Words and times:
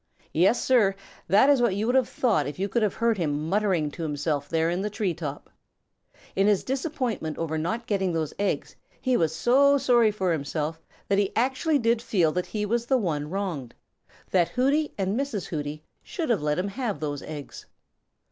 Yes, 0.33 0.59
Sir, 0.59 0.95
that 1.27 1.47
is 1.47 1.61
what 1.61 1.75
you 1.75 1.85
would 1.85 1.93
have 1.95 2.09
thought 2.09 2.47
if 2.47 2.57
you 2.57 2.67
could 2.67 2.81
have 2.81 2.95
heard 2.95 3.19
him 3.19 3.47
muttering 3.47 3.91
to 3.91 4.01
himself 4.01 4.49
there 4.49 4.67
in 4.67 4.81
the 4.81 4.89
tree 4.89 5.13
top. 5.13 5.47
In 6.35 6.47
his 6.47 6.63
disappointment 6.63 7.37
over 7.37 7.55
not 7.55 7.85
getting 7.85 8.11
those 8.11 8.33
eggs, 8.39 8.75
he 8.99 9.15
was 9.15 9.35
so 9.35 9.77
sorry 9.77 10.09
for 10.09 10.31
himself 10.31 10.81
that 11.07 11.19
he 11.19 11.31
actually 11.35 11.77
did 11.77 12.01
feel 12.01 12.31
that 12.31 12.47
he 12.47 12.65
was 12.65 12.87
the 12.87 12.97
one 12.97 13.29
wronged, 13.29 13.75
that 14.31 14.49
Hooty 14.49 14.91
and 14.97 15.15
Mrs. 15.15 15.45
Hooty 15.49 15.83
should 16.01 16.29
have 16.31 16.41
let 16.41 16.57
him 16.57 16.69
have 16.69 16.99
those 16.99 17.21
eggs. 17.21 17.67